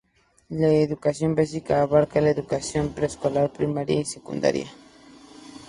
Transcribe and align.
La 0.49 0.69
educación 0.73 1.35
básica 1.35 1.83
abarca 1.83 2.21
la 2.21 2.31
educación 2.31 2.89
preescolar, 2.95 3.53
primaria 3.53 3.99
y 4.01 4.05
secundaria. 4.05 4.65